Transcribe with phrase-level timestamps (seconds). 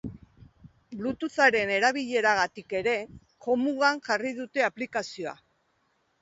[1.01, 2.95] Bluetootharen erabileragatik ere
[3.49, 5.37] jomugan jarri dute aplikazioa.